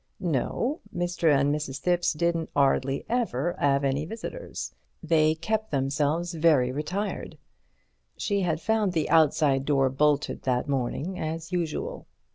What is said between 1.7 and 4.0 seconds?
Thipps didn't 'ardly ever 'ave